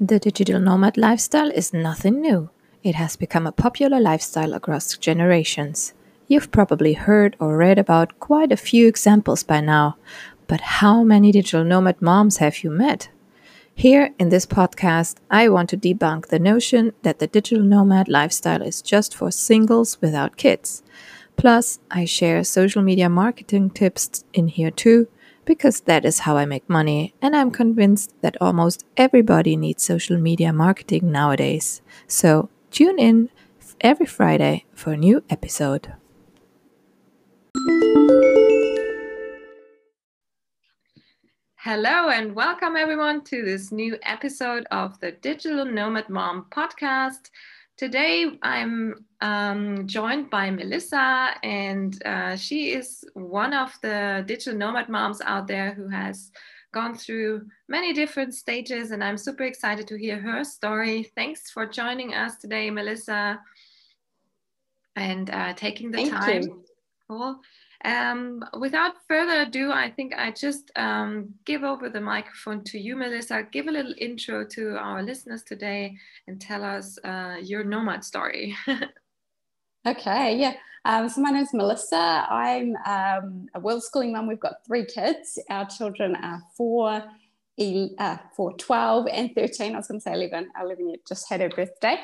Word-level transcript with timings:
The 0.00 0.18
digital 0.18 0.58
nomad 0.58 0.96
lifestyle 0.96 1.52
is 1.52 1.72
nothing 1.72 2.20
new. 2.20 2.50
It 2.82 2.96
has 2.96 3.14
become 3.14 3.46
a 3.46 3.52
popular 3.52 4.00
lifestyle 4.00 4.52
across 4.52 4.98
generations. 4.98 5.94
You've 6.26 6.50
probably 6.50 6.94
heard 6.94 7.36
or 7.38 7.56
read 7.56 7.78
about 7.78 8.18
quite 8.18 8.50
a 8.50 8.56
few 8.56 8.88
examples 8.88 9.44
by 9.44 9.60
now, 9.60 9.96
but 10.48 10.60
how 10.60 11.04
many 11.04 11.30
digital 11.30 11.62
nomad 11.62 12.02
moms 12.02 12.38
have 12.38 12.64
you 12.64 12.70
met? 12.70 13.08
Here 13.72 14.12
in 14.18 14.30
this 14.30 14.46
podcast, 14.46 15.18
I 15.30 15.48
want 15.48 15.70
to 15.70 15.76
debunk 15.76 16.26
the 16.26 16.40
notion 16.40 16.92
that 17.02 17.20
the 17.20 17.28
digital 17.28 17.64
nomad 17.64 18.08
lifestyle 18.08 18.62
is 18.62 18.82
just 18.82 19.14
for 19.14 19.30
singles 19.30 20.00
without 20.00 20.36
kids. 20.36 20.82
Plus, 21.36 21.78
I 21.88 22.04
share 22.04 22.42
social 22.42 22.82
media 22.82 23.08
marketing 23.08 23.70
tips 23.70 24.24
in 24.32 24.48
here 24.48 24.72
too, 24.72 25.06
because 25.44 25.80
that 25.82 26.04
is 26.04 26.20
how 26.20 26.36
I 26.36 26.44
make 26.44 26.68
money, 26.68 27.14
and 27.20 27.36
I'm 27.36 27.50
convinced 27.50 28.14
that 28.22 28.36
almost 28.40 28.84
everybody 28.96 29.56
needs 29.56 29.82
social 29.82 30.18
media 30.18 30.52
marketing 30.52 31.10
nowadays. 31.10 31.82
So, 32.06 32.48
tune 32.70 32.98
in 32.98 33.30
every 33.80 34.06
Friday 34.06 34.64
for 34.72 34.92
a 34.92 34.96
new 34.96 35.22
episode. 35.28 35.92
Hello, 41.56 42.10
and 42.10 42.34
welcome 42.34 42.76
everyone 42.76 43.24
to 43.24 43.42
this 43.42 43.72
new 43.72 43.96
episode 44.02 44.66
of 44.70 45.00
the 45.00 45.12
Digital 45.12 45.64
Nomad 45.64 46.10
Mom 46.10 46.46
podcast. 46.50 47.30
Today, 47.76 48.38
I'm 48.42 49.04
um, 49.20 49.88
joined 49.88 50.30
by 50.30 50.48
Melissa, 50.48 51.34
and 51.42 52.00
uh, 52.06 52.36
she 52.36 52.72
is 52.72 53.04
one 53.14 53.52
of 53.52 53.76
the 53.82 54.22
digital 54.26 54.56
nomad 54.56 54.88
moms 54.88 55.20
out 55.20 55.48
there 55.48 55.74
who 55.74 55.88
has 55.88 56.30
gone 56.72 56.96
through 56.96 57.46
many 57.68 57.92
different 57.92 58.32
stages, 58.34 58.92
and 58.92 59.02
I'm 59.02 59.18
super 59.18 59.42
excited 59.42 59.88
to 59.88 59.98
hear 59.98 60.20
her 60.20 60.44
story. 60.44 61.10
Thanks 61.16 61.50
for 61.50 61.66
joining 61.66 62.14
us 62.14 62.36
today, 62.36 62.70
Melissa, 62.70 63.40
and 64.94 65.28
uh, 65.30 65.54
taking 65.54 65.90
the 65.90 65.98
Thank 65.98 66.10
time. 66.10 66.42
You. 66.42 66.64
Cool. 67.08 67.40
Um, 67.84 68.44
without 68.58 68.94
further 69.08 69.42
ado, 69.42 69.72
I 69.72 69.90
think 69.90 70.14
I 70.16 70.30
just 70.30 70.70
um, 70.76 71.34
give 71.44 71.62
over 71.62 71.88
the 71.88 72.00
microphone 72.00 72.64
to 72.64 72.78
you, 72.78 72.96
Melissa. 72.96 73.46
Give 73.50 73.66
a 73.66 73.72
little 73.72 73.94
intro 73.98 74.44
to 74.46 74.76
our 74.76 75.02
listeners 75.02 75.42
today 75.42 75.96
and 76.26 76.40
tell 76.40 76.64
us 76.64 76.98
uh, 77.04 77.36
your 77.42 77.64
nomad 77.64 78.04
story. 78.04 78.56
okay, 79.86 80.36
yeah. 80.36 80.54
Um, 80.86 81.08
so 81.08 81.22
my 81.22 81.30
name 81.30 81.42
is 81.42 81.54
Melissa. 81.54 82.26
I'm 82.28 82.76
um, 82.84 83.46
a 83.54 83.60
world 83.60 83.82
schooling 83.82 84.12
mum. 84.12 84.26
We've 84.26 84.38
got 84.38 84.64
three 84.66 84.84
kids. 84.84 85.38
Our 85.48 85.66
children 85.66 86.14
are 86.16 86.42
four, 86.56 87.02
uh, 87.98 88.16
for 88.36 88.56
12 88.56 89.06
and 89.12 89.30
13. 89.34 89.74
I 89.74 89.78
was 89.78 89.88
going 89.88 90.00
to 90.00 90.02
say 90.02 90.12
11. 90.12 90.48
11 90.60 90.94
just 91.06 91.28
had 91.28 91.40
her 91.40 91.48
birthday. 91.48 91.98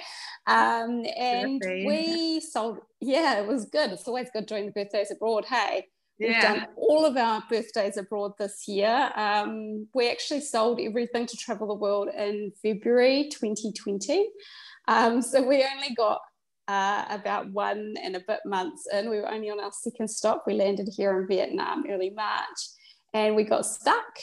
Um, 0.46 1.04
and 1.16 1.60
birthday. 1.60 1.84
we 1.86 2.40
sold, 2.40 2.78
yeah, 3.00 3.40
it 3.40 3.46
was 3.46 3.66
good. 3.66 3.90
It's 3.92 4.06
always 4.06 4.28
good 4.32 4.46
doing 4.46 4.66
the 4.66 4.72
birthdays 4.72 5.10
abroad. 5.10 5.44
Hey, 5.46 5.86
we've 6.18 6.40
done 6.40 6.66
all 6.76 7.04
of 7.04 7.16
our 7.16 7.42
birthdays 7.48 7.96
abroad 7.96 8.32
this 8.38 8.68
year. 8.68 9.10
Um, 9.16 9.88
we 9.94 10.10
actually 10.10 10.40
sold 10.40 10.80
everything 10.80 11.26
to 11.26 11.36
travel 11.36 11.68
the 11.68 11.74
world 11.74 12.08
in 12.16 12.52
February 12.62 13.28
2020. 13.32 14.28
Um, 14.88 15.22
so 15.22 15.42
we 15.42 15.64
only 15.74 15.94
got 15.96 16.20
uh, 16.68 17.04
about 17.08 17.50
one 17.50 17.94
and 18.02 18.16
a 18.16 18.20
bit 18.20 18.40
months 18.44 18.86
in. 18.92 19.10
We 19.10 19.18
were 19.18 19.30
only 19.30 19.50
on 19.50 19.60
our 19.60 19.72
second 19.72 20.08
stop. 20.08 20.44
We 20.46 20.54
landed 20.54 20.88
here 20.96 21.18
in 21.20 21.26
Vietnam 21.26 21.84
early 21.88 22.10
March 22.10 22.58
and 23.12 23.34
we 23.34 23.44
got 23.44 23.66
stuck 23.66 24.18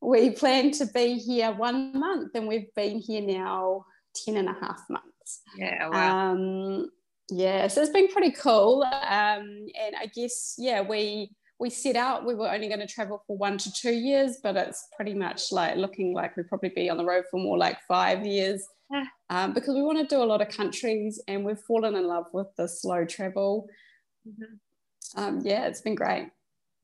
we 0.00 0.30
plan 0.30 0.70
to 0.72 0.86
be 0.86 1.14
here 1.14 1.52
one 1.52 1.98
month 1.98 2.30
and 2.34 2.46
we've 2.46 2.72
been 2.74 2.98
here 2.98 3.22
now 3.22 3.84
10 4.24 4.36
and 4.36 4.48
a 4.48 4.52
half 4.52 4.80
months. 4.88 5.42
Yeah, 5.56 5.88
wow. 5.88 6.32
Um, 6.32 6.90
yeah, 7.30 7.66
so 7.68 7.82
it's 7.82 7.90
been 7.90 8.08
pretty 8.08 8.30
cool. 8.32 8.82
Um, 8.84 9.66
and 9.80 9.96
I 10.00 10.10
guess, 10.14 10.54
yeah, 10.58 10.80
we 10.80 11.30
we 11.60 11.70
set 11.70 11.96
out 11.96 12.24
we 12.24 12.36
were 12.36 12.48
only 12.48 12.68
going 12.68 12.80
to 12.80 12.86
travel 12.86 13.22
for 13.26 13.36
one 13.36 13.58
to 13.58 13.72
two 13.72 13.92
years, 13.92 14.38
but 14.42 14.56
it's 14.56 14.86
pretty 14.94 15.14
much 15.14 15.50
like 15.50 15.76
looking 15.76 16.14
like 16.14 16.36
we'd 16.36 16.48
probably 16.48 16.68
be 16.68 16.88
on 16.88 16.96
the 16.96 17.04
road 17.04 17.24
for 17.30 17.40
more 17.40 17.58
like 17.58 17.78
five 17.88 18.24
years. 18.24 18.64
Yeah. 18.90 19.04
Um, 19.28 19.52
because 19.52 19.74
we 19.74 19.82
want 19.82 19.98
to 19.98 20.14
do 20.14 20.22
a 20.22 20.24
lot 20.24 20.40
of 20.40 20.48
countries 20.48 21.20
and 21.26 21.44
we've 21.44 21.58
fallen 21.58 21.96
in 21.96 22.06
love 22.06 22.26
with 22.32 22.46
the 22.56 22.68
slow 22.68 23.04
travel. 23.04 23.68
Mm-hmm. 24.26 25.20
Um, 25.20 25.40
yeah, 25.44 25.66
it's 25.66 25.80
been 25.80 25.94
great. 25.96 26.30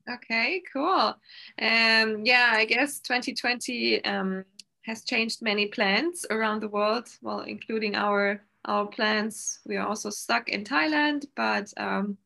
Okay, 0.08 0.62
cool. 0.72 1.16
Um, 1.60 2.24
yeah, 2.24 2.52
I 2.52 2.66
guess 2.66 3.00
2020 3.00 4.04
um, 4.04 4.44
has 4.82 5.02
changed 5.04 5.40
many 5.40 5.66
plans 5.66 6.26
around 6.30 6.60
the 6.60 6.68
world, 6.68 7.08
well, 7.22 7.40
including 7.40 7.94
our 7.94 8.42
our 8.66 8.86
plans. 8.86 9.60
We 9.66 9.76
are 9.76 9.86
also 9.86 10.10
stuck 10.10 10.48
in 10.48 10.64
Thailand, 10.64 11.26
but 11.36 11.72
um, 11.76 12.18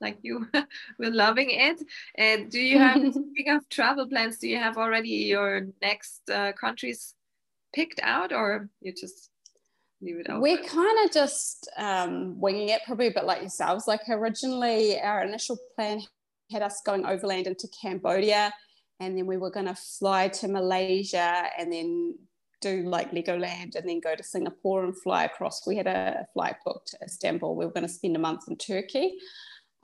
like 0.00 0.18
you, 0.22 0.46
we're 0.98 1.10
loving 1.10 1.50
it. 1.50 1.82
And 2.16 2.50
do 2.50 2.60
you 2.60 2.78
have, 2.78 2.96
speaking 3.12 3.54
of 3.54 3.68
travel 3.68 4.06
plans, 4.06 4.38
do 4.38 4.48
you 4.48 4.58
have 4.58 4.78
already 4.78 5.08
your 5.08 5.68
next 5.82 6.28
uh, 6.30 6.52
countries 6.52 7.14
picked 7.74 8.00
out, 8.02 8.32
or 8.32 8.68
you 8.80 8.92
just 8.92 9.30
leave 10.00 10.16
it 10.16 10.28
open? 10.28 10.40
We're 10.40 10.62
kind 10.62 11.04
of 11.04 11.12
just 11.12 11.68
um, 11.76 12.40
winging 12.40 12.70
it, 12.70 12.82
probably 12.86 13.08
a 13.08 13.12
bit 13.12 13.24
like 13.24 13.40
yourselves. 13.40 13.86
Like 13.86 14.08
originally, 14.08 15.00
our 15.00 15.22
initial 15.22 15.58
plan 15.74 16.00
had 16.50 16.62
us 16.62 16.80
going 16.84 17.04
overland 17.04 17.46
into 17.46 17.68
Cambodia, 17.68 18.52
and 19.00 19.16
then 19.16 19.26
we 19.26 19.36
were 19.36 19.50
going 19.50 19.66
to 19.66 19.74
fly 19.74 20.28
to 20.28 20.48
Malaysia 20.48 21.44
and 21.58 21.72
then 21.72 22.14
do 22.60 22.82
like 22.88 23.12
Legoland 23.12 23.74
and 23.76 23.88
then 23.88 24.00
go 24.00 24.14
to 24.14 24.22
Singapore 24.22 24.84
and 24.84 25.00
fly 25.02 25.24
across. 25.24 25.66
We 25.66 25.76
had 25.76 25.86
a 25.86 26.26
flight 26.32 26.56
booked 26.64 26.88
to 26.88 26.98
Istanbul. 27.04 27.54
We 27.54 27.66
were 27.66 27.72
going 27.72 27.86
to 27.86 27.92
spend 27.92 28.16
a 28.16 28.20
month 28.20 28.48
in 28.48 28.56
Turkey. 28.56 29.18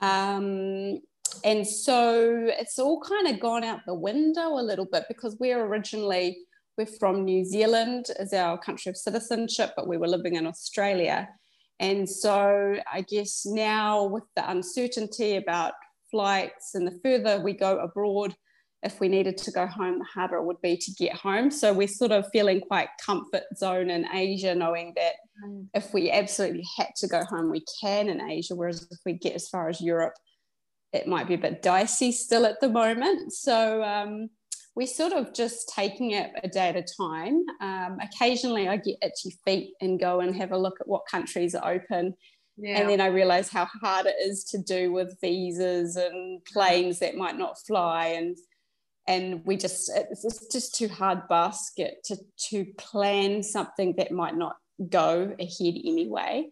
Um, 0.01 0.99
and 1.43 1.65
so 1.65 2.47
it's 2.47 2.79
all 2.79 2.99
kind 3.01 3.27
of 3.27 3.39
gone 3.39 3.63
out 3.63 3.81
the 3.85 3.93
window 3.93 4.59
a 4.59 4.61
little 4.61 4.85
bit 4.85 5.05
because 5.07 5.37
we're 5.39 5.63
originally 5.63 6.37
we're 6.77 6.85
from 6.87 7.23
New 7.23 7.45
Zealand 7.45 8.07
as 8.17 8.33
our 8.33 8.57
country 8.57 8.89
of 8.89 8.97
citizenship, 8.97 9.73
but 9.75 9.87
we 9.87 9.97
were 9.97 10.07
living 10.07 10.35
in 10.35 10.47
Australia. 10.47 11.29
And 11.79 12.09
so 12.09 12.77
I 12.91 13.01
guess 13.01 13.45
now 13.45 14.05
with 14.05 14.23
the 14.35 14.49
uncertainty 14.49 15.35
about 15.35 15.73
flights, 16.13 16.75
and 16.75 16.85
the 16.85 16.99
further 17.03 17.41
we 17.41 17.53
go 17.53 17.79
abroad, 17.79 18.35
if 18.83 18.99
we 18.99 19.07
needed 19.07 19.37
to 19.37 19.51
go 19.51 19.65
home, 19.65 19.97
the 19.97 20.05
harder 20.05 20.37
it 20.37 20.45
would 20.45 20.61
be 20.61 20.77
to 20.77 20.91
get 20.91 21.15
home. 21.15 21.49
So 21.49 21.73
we're 21.73 21.87
sort 21.87 22.11
of 22.11 22.27
feeling 22.31 22.61
quite 22.61 22.89
comfort 23.03 23.43
zone 23.57 23.89
in 23.89 24.05
Asia, 24.13 24.53
knowing 24.53 24.93
that 24.95 25.13
mm. 25.43 25.65
if 25.73 25.93
we 25.93 26.11
absolutely 26.11 26.65
had 26.77 26.89
to 26.97 27.07
go 27.07 27.23
home, 27.23 27.49
we 27.49 27.65
can 27.81 28.09
in 28.09 28.21
Asia. 28.21 28.55
Whereas 28.55 28.87
if 28.91 28.99
we 29.05 29.13
get 29.13 29.33
as 29.33 29.49
far 29.49 29.69
as 29.69 29.81
Europe, 29.81 30.13
it 30.91 31.07
might 31.07 31.27
be 31.27 31.33
a 31.33 31.45
bit 31.45 31.61
dicey 31.61 32.11
still 32.11 32.45
at 32.45 32.59
the 32.61 32.69
moment. 32.69 33.33
So 33.33 33.83
um, 33.83 34.29
we're 34.75 34.87
sort 34.87 35.13
of 35.13 35.33
just 35.33 35.71
taking 35.75 36.11
it 36.11 36.31
a 36.43 36.47
day 36.47 36.69
at 36.69 36.75
a 36.75 36.85
time. 37.01 37.43
Um, 37.61 37.97
occasionally, 38.01 38.67
I 38.67 38.77
get 38.77 38.97
itchy 39.01 39.35
feet 39.45 39.73
and 39.81 39.99
go 39.99 40.19
and 40.19 40.35
have 40.35 40.51
a 40.51 40.57
look 40.57 40.77
at 40.79 40.87
what 40.87 41.03
countries 41.09 41.55
are 41.55 41.73
open 41.73 42.13
yeah. 42.57 42.79
And 42.79 42.89
then 42.89 43.01
I 43.01 43.07
realized 43.07 43.51
how 43.51 43.65
hard 43.65 44.05
it 44.05 44.15
is 44.21 44.43
to 44.45 44.57
do 44.57 44.91
with 44.91 45.17
visas 45.21 45.95
and 45.95 46.43
planes 46.45 46.99
that 46.99 47.15
might 47.15 47.37
not 47.37 47.57
fly 47.65 48.07
and 48.07 48.37
and 49.05 49.45
we 49.45 49.57
just 49.57 49.91
it's 49.93 50.47
just 50.49 50.75
too 50.75 50.87
hard 50.87 51.27
basket 51.27 51.97
to 52.05 52.17
to 52.49 52.65
plan 52.77 53.43
something 53.43 53.95
that 53.97 54.11
might 54.11 54.35
not 54.35 54.55
go 54.89 55.35
ahead 55.39 55.75
anyway. 55.83 56.47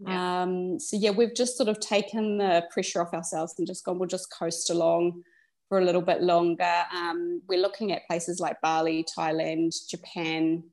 Yeah. 0.00 0.42
Um, 0.42 0.78
so 0.78 0.96
yeah, 0.96 1.10
we've 1.10 1.34
just 1.34 1.56
sort 1.56 1.68
of 1.68 1.80
taken 1.80 2.38
the 2.38 2.64
pressure 2.70 3.00
off 3.00 3.14
ourselves 3.14 3.54
and 3.58 3.66
just 3.66 3.84
gone, 3.84 3.98
we'll 3.98 4.08
just 4.08 4.32
coast 4.32 4.70
along 4.70 5.22
for 5.68 5.78
a 5.78 5.84
little 5.84 6.02
bit 6.02 6.22
longer. 6.22 6.84
Um, 6.94 7.42
we're 7.48 7.60
looking 7.60 7.92
at 7.92 8.06
places 8.06 8.40
like 8.40 8.60
Bali, 8.60 9.04
Thailand, 9.16 9.72
Japan, 9.88 10.64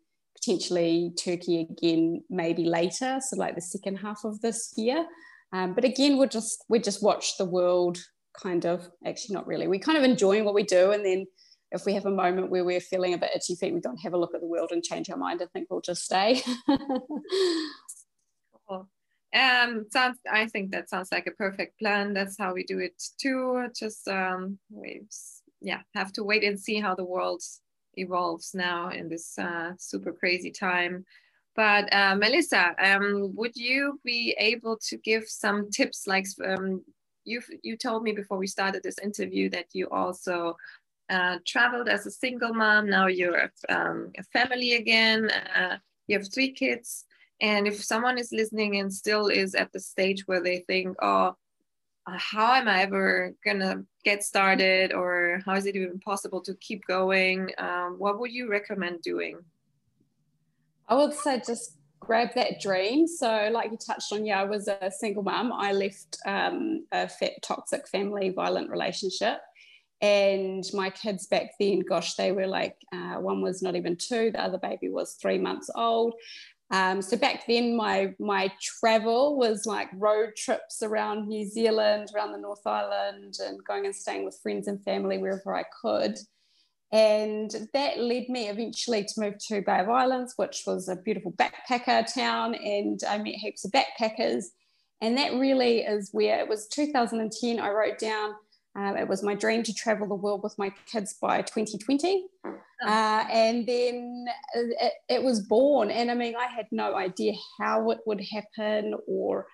potentially 0.42 1.14
Turkey 1.24 1.62
again 1.70 2.24
maybe 2.30 2.66
later, 2.66 3.20
so 3.22 3.38
like 3.38 3.56
the 3.56 3.62
second 3.62 3.98
half 3.98 4.24
of 4.24 4.42
this 4.42 4.74
year. 4.76 5.06
Um, 5.54 5.74
but 5.74 5.84
again, 5.84 6.18
we'll 6.18 6.30
just 6.30 6.64
we 6.70 6.80
just 6.80 7.04
watch 7.04 7.38
the 7.38 7.46
world 7.46 7.98
kind 8.42 8.66
of 8.66 8.90
actually 9.06 9.36
not 9.36 9.48
really. 9.48 9.68
We 9.68 9.80
kind 9.80 9.98
of 9.98 10.04
enjoying 10.04 10.46
what 10.46 10.54
we 10.54 10.64
do, 10.64 10.92
and 10.92 11.06
then 11.06 11.28
if 11.72 11.86
we 11.86 11.94
have 11.94 12.06
a 12.06 12.12
moment 12.12 12.50
where 12.50 12.66
we're 12.66 12.82
feeling 12.82 13.14
a 13.14 13.18
bit 13.18 13.32
itchy 13.36 13.56
feet, 13.56 13.74
we 13.74 13.80
don't 13.80 13.98
have 13.98 14.14
a 14.14 14.18
look 14.18 14.34
at 14.34 14.42
the 14.42 14.48
world 14.48 14.72
and 14.72 14.84
change 14.84 15.10
our 15.10 15.18
mind. 15.18 15.42
I 15.42 15.48
think 15.54 15.68
we'll 15.70 15.82
just 15.82 16.04
stay. 16.04 16.42
cool. 18.68 18.90
Um, 19.34 19.86
sounds. 19.92 20.18
I 20.30 20.48
think 20.48 20.72
that 20.72 20.90
sounds 20.90 21.10
like 21.12 21.28
a 21.28 21.32
perfect 21.32 21.80
plan. 21.80 22.14
That's 22.14 22.38
how 22.38 22.54
we 22.54 22.64
do 22.64 22.80
it 22.80 23.02
too. 23.20 23.68
Just 23.78 24.08
um, 24.08 24.58
we, 24.70 25.04
yeah, 25.62 25.82
have 25.96 26.12
to 26.14 26.24
wait 26.24 26.44
and 26.44 26.60
see 26.60 26.80
how 26.80 26.96
the 26.96 27.06
world's 27.06 27.62
evolves 27.96 28.54
now 28.54 28.90
in 28.90 29.10
this 29.10 29.38
uh, 29.38 29.72
super 29.78 30.12
crazy 30.12 30.52
time. 30.52 31.06
But 31.56 31.94
uh, 31.94 32.16
Melissa, 32.16 32.74
um, 32.82 33.36
would 33.36 33.56
you 33.56 34.00
be 34.06 34.36
able 34.40 34.78
to 34.88 34.98
give 34.98 35.26
some 35.28 35.70
tips? 35.70 36.08
Like 36.08 36.26
um, 36.46 36.84
you 37.26 37.42
you 37.64 37.76
told 37.78 38.04
me 38.04 38.14
before 38.14 38.38
we 38.38 38.48
started 38.48 38.84
this 38.84 39.00
interview 39.00 39.50
that 39.50 39.66
you 39.74 39.88
also 39.90 40.56
uh, 41.10 41.38
traveled 41.46 41.90
as 41.90 42.06
a 42.06 42.12
single 42.12 42.54
mom. 42.54 42.90
Now 42.90 43.08
you're 43.08 43.52
um, 43.70 44.12
a 44.18 44.24
family 44.24 44.76
again. 44.76 45.30
Uh, 45.30 45.78
you 46.08 46.18
have 46.18 46.34
three 46.34 46.52
kids 46.52 47.06
and 47.42 47.68
if 47.68 47.84
someone 47.84 48.18
is 48.18 48.32
listening 48.32 48.78
and 48.78 48.94
still 48.94 49.28
is 49.28 49.56
at 49.56 49.72
the 49.72 49.80
stage 49.80 50.28
where 50.28 50.42
they 50.42 50.60
think 50.60 50.96
oh 51.02 51.36
how 52.08 52.54
am 52.54 52.68
i 52.68 52.82
ever 52.82 53.34
gonna 53.46 53.84
get 54.04 54.24
started 54.24 54.94
or 54.94 55.42
how 55.46 55.54
is 55.54 55.66
it 55.66 55.76
even 55.76 56.00
possible 56.00 56.42
to 56.42 56.56
keep 56.56 56.86
going? 56.88 57.50
Um, 57.58 57.96
what 57.98 58.20
would 58.20 58.32
you 58.32 58.50
recommend 58.50 59.02
doing? 59.02 59.40
I 60.88 60.96
would 60.96 61.14
say 61.14 61.42
just 61.46 61.78
grab 62.00 62.30
that 62.36 62.60
dream. 62.60 63.08
So 63.08 63.50
like 63.52 63.72
you 63.72 63.78
touched 63.78 64.12
on 64.12 64.26
yeah 64.26 64.42
i 64.42 64.44
was 64.44 64.68
a 64.68 64.92
single 64.92 65.24
mom 65.24 65.54
i 65.54 65.72
left 65.72 66.18
um, 66.26 66.86
a 66.92 67.10
toxic 67.42 67.88
family 67.88 68.30
violent 68.30 68.70
relationship. 68.70 69.40
And 70.02 70.64
my 70.74 70.90
kids 70.90 71.28
back 71.28 71.52
then 71.60 71.82
gosh 71.88 72.16
they 72.16 72.32
were 72.32 72.48
like 72.48 72.76
uh, 72.92 73.16
one 73.16 73.42
was 73.42 73.62
not 73.62 73.76
even 73.76 73.96
two 73.96 74.32
the 74.32 74.42
other 74.42 74.58
baby 74.58 74.90
was 74.90 75.14
three 75.14 75.38
months 75.38 75.70
old 75.76 76.16
um, 76.72 77.02
so 77.02 77.18
back 77.18 77.46
then 77.48 77.76
my 77.76 78.14
my 78.20 78.52
travel 78.62 79.38
was 79.38 79.66
like 79.66 79.90
road 79.94 80.36
trips 80.36 80.82
around 80.82 81.28
new 81.28 81.46
zealand 81.46 82.10
around 82.16 82.32
the 82.32 82.38
north 82.38 82.66
island 82.66 83.36
and 83.42 83.64
going 83.66 83.86
and 83.86 83.96
staying 83.96 84.26
with 84.26 84.40
friends 84.42 84.68
and 84.68 84.84
family 84.84 85.18
wherever 85.18 85.56
i 85.56 85.64
could 85.82 86.18
and 86.92 87.70
that 87.74 88.00
led 88.00 88.28
me 88.28 88.50
eventually 88.50 89.06
to 89.06 89.22
move 89.22 89.38
to 89.48 89.62
Bay 89.62 89.80
of 89.80 89.90
Islands, 89.90 90.34
which 90.36 90.64
was 90.68 90.90
a 90.90 90.98
beautiful 90.98 91.32
backpacker 91.32 92.14
town. 92.14 92.54
And 92.56 93.00
I 93.08 93.18
met 93.18 93.36
heaps 93.36 93.64
of 93.64 93.72
backpackers. 93.72 94.46
And 95.00 95.18
that 95.18 95.34
really 95.34 95.80
is 95.80 96.10
where 96.12 96.40
it 96.40 96.50
was 96.50 96.68
2010. 96.68 97.60
I 97.60 97.70
wrote 97.70 97.98
down 97.98 98.34
um, 98.76 98.96
it 98.96 99.08
was 99.08 99.22
my 99.22 99.36
dream 99.36 99.64
to 99.64 99.74
travel 99.74 100.08
the 100.08 100.16
world 100.16 100.44
with 100.44 100.58
my 100.58 100.72
kids 100.86 101.16
by 101.22 101.42
2020. 101.42 102.26
Uh, 102.46 103.26
and 103.30 103.68
then 103.68 104.26
it, 104.56 104.94
it, 105.10 105.24
was 105.24 105.42
born. 105.42 105.92
And 105.92 106.10
I 106.10 106.16
mean, 106.16 106.36
I 106.36 106.48
had 106.48 106.66
no 106.72 106.96
idea 106.96 107.34
how 107.60 107.92
it 107.92 108.00
would 108.06 108.22
happen 108.32 108.96
or 109.08 109.46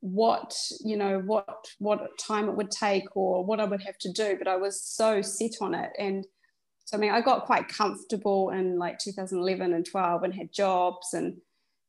what, 0.00 0.54
you 0.84 0.96
know, 0.96 1.20
what, 1.20 1.68
what 1.78 2.18
time 2.18 2.48
it 2.48 2.56
would 2.56 2.70
take 2.70 3.16
or 3.16 3.44
what 3.44 3.60
I 3.60 3.64
would 3.64 3.82
have 3.82 3.96
to 3.98 4.12
do. 4.12 4.36
But 4.36 4.48
I 4.48 4.56
was 4.56 4.82
so 4.82 5.22
set 5.22 5.52
on 5.60 5.74
it. 5.74 5.90
And 5.98 6.26
so, 6.84 6.96
I 6.96 7.00
mean, 7.00 7.12
I 7.12 7.20
got 7.20 7.46
quite 7.46 7.68
comfortable 7.68 8.50
in 8.50 8.78
like 8.78 8.98
2011 8.98 9.72
and 9.72 9.86
12 9.86 10.22
and 10.24 10.34
had 10.34 10.52
jobs 10.52 11.14
and 11.14 11.38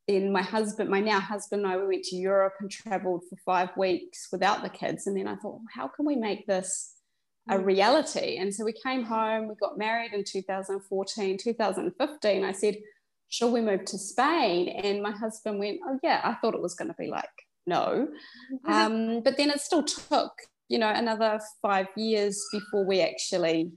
then 0.07 0.31
my 0.31 0.41
husband, 0.41 0.89
my 0.89 1.01
now 1.01 1.19
husband 1.19 1.63
and 1.63 1.71
I, 1.71 1.77
we 1.77 1.87
went 1.87 2.03
to 2.05 2.15
Europe 2.15 2.53
and 2.59 2.71
traveled 2.71 3.23
for 3.29 3.35
five 3.45 3.75
weeks 3.75 4.29
without 4.31 4.63
the 4.63 4.69
kids. 4.69 5.05
And 5.05 5.17
then 5.17 5.27
I 5.27 5.35
thought, 5.35 5.55
well, 5.55 5.65
how 5.73 5.87
can 5.87 6.05
we 6.05 6.15
make 6.15 6.47
this 6.47 6.93
a 7.49 7.57
mm. 7.57 7.65
reality? 7.65 8.37
And 8.37 8.53
so 8.53 8.63
we 8.63 8.73
came 8.73 9.03
home, 9.03 9.47
we 9.47 9.55
got 9.55 9.77
married 9.77 10.13
in 10.13 10.23
2014, 10.23 11.37
2015. 11.37 12.43
I 12.43 12.51
said, 12.53 12.77
shall 13.29 13.51
we 13.51 13.61
move 13.61 13.83
to 13.85 13.97
Spain? 13.97 14.69
And 14.69 15.01
my 15.01 15.11
husband 15.11 15.59
went, 15.59 15.79
oh, 15.85 15.99
yeah, 16.01 16.21
I 16.23 16.35
thought 16.35 16.55
it 16.55 16.61
was 16.61 16.75
going 16.75 16.89
to 16.89 16.95
be 16.97 17.07
like, 17.07 17.25
no. 17.65 18.07
Um, 18.65 19.21
but 19.21 19.35
then 19.35 19.49
it 19.49 19.59
still 19.59 19.83
took, 19.83 20.31
you 20.69 20.79
know, 20.79 20.89
another 20.89 21.39
five 21.61 21.87
years 21.97 22.41
before 22.51 22.85
we 22.85 23.01
actually 23.01 23.71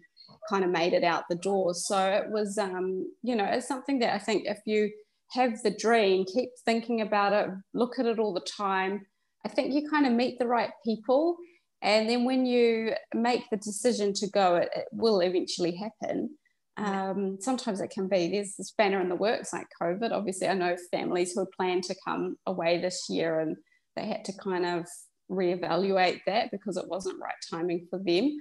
kind 0.49 0.65
of 0.65 0.71
made 0.71 0.93
it 0.93 1.05
out 1.05 1.25
the 1.29 1.35
door. 1.35 1.75
So 1.75 1.99
it 1.99 2.31
was, 2.31 2.57
um, 2.57 3.07
you 3.23 3.35
know, 3.35 3.45
it's 3.45 3.67
something 3.67 3.99
that 3.99 4.15
I 4.15 4.19
think 4.19 4.47
if 4.47 4.61
you, 4.65 4.91
have 5.33 5.63
the 5.63 5.71
dream, 5.71 6.25
keep 6.25 6.51
thinking 6.65 7.01
about 7.01 7.33
it, 7.33 7.51
look 7.75 7.99
at 7.99 8.07
it 8.07 8.19
all 8.19 8.35
the 8.35 8.41
time. 8.41 9.07
I 9.45 9.49
think 9.49 9.73
you 9.73 9.89
kind 9.89 10.07
of 10.07 10.13
meet 10.13 10.39
the 10.39 10.47
right 10.47 10.71
people. 10.85 11.37
And 11.83 12.09
then 12.09 12.25
when 12.25 12.45
you 12.45 12.93
make 13.15 13.49
the 13.51 13.57
decision 13.57 14.13
to 14.15 14.29
go, 14.29 14.57
it, 14.57 14.69
it 14.75 14.87
will 14.93 15.21
eventually 15.21 15.77
happen. 15.77 16.31
Um, 16.77 17.39
sometimes 17.41 17.81
it 17.81 17.91
can 17.91 18.09
be 18.09 18.29
there's 18.29 18.55
this 18.57 18.73
banner 18.77 19.01
in 19.01 19.09
the 19.09 19.15
works 19.15 19.53
like 19.53 19.67
COVID. 19.81 20.13
Obviously, 20.13 20.49
I 20.49 20.55
know 20.55 20.77
families 20.91 21.33
who 21.33 21.41
had 21.41 21.51
planned 21.57 21.85
to 21.85 21.97
come 22.07 22.37
away 22.47 22.81
this 22.81 23.07
year 23.09 23.41
and 23.41 23.57
they 23.97 24.07
had 24.07 24.25
to 24.27 24.33
kind 24.33 24.67
of 24.67 24.87
reevaluate 25.31 26.21
that 26.27 26.51
because 26.51 26.77
it 26.77 26.89
wasn't 26.89 27.21
right 27.21 27.35
timing 27.51 27.87
for 27.89 27.99
them. 27.99 28.37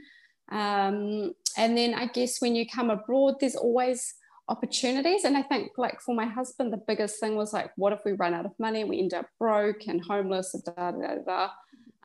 Um, 0.52 1.34
and 1.58 1.78
then 1.78 1.94
I 1.94 2.08
guess 2.08 2.42
when 2.42 2.56
you 2.56 2.66
come 2.68 2.90
abroad, 2.90 3.36
there's 3.40 3.56
always 3.56 4.14
opportunities. 4.50 5.24
And 5.24 5.38
I 5.38 5.44
think, 5.44 5.72
like, 5.78 6.01
for 6.01 6.13
my 6.13 6.25
husband, 6.25 6.74
the 6.74 6.84
biggest 6.86 7.19
thing 7.19 7.36
was 7.36 7.54
like, 7.54 7.72
what 7.78 7.94
if 7.94 8.00
we 8.04 8.13
run 8.13 8.34
out 8.34 8.46
of 8.46 8.51
money? 8.60 8.84
We 8.84 9.00
end 9.00 9.13
up 9.13 9.28
broke 9.40 9.88
and 9.88 10.04
homeless, 10.04 10.54
and 10.54 10.63
da 10.66 10.92
da 10.92 10.98
da 10.98 11.16
da. 11.25 11.50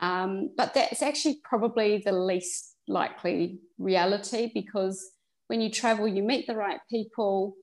Um, 0.00 0.50
but 0.56 0.74
that's 0.74 1.02
actually 1.02 1.40
probably 1.42 2.02
the 2.04 2.12
least 2.12 2.76
likely 2.86 3.60
reality 3.78 4.50
because 4.52 5.10
when 5.46 5.60
you 5.60 5.70
travel, 5.70 6.06
you 6.06 6.22
meet 6.22 6.46
the 6.46 6.54
right 6.54 6.80
people. 6.90 7.56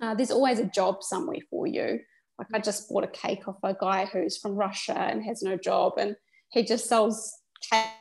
Uh, 0.00 0.14
there's 0.14 0.30
always 0.30 0.58
a 0.58 0.64
job 0.64 1.02
somewhere 1.02 1.38
for 1.50 1.66
you. 1.66 2.00
Like, 2.38 2.48
I 2.52 2.58
just 2.58 2.88
bought 2.88 3.04
a 3.04 3.08
cake 3.08 3.46
off 3.48 3.56
a 3.62 3.74
guy 3.78 4.06
who's 4.06 4.38
from 4.38 4.54
Russia 4.54 4.98
and 4.98 5.24
has 5.24 5.42
no 5.42 5.56
job, 5.56 5.94
and 5.98 6.16
he 6.50 6.64
just 6.64 6.88
sells 6.88 7.32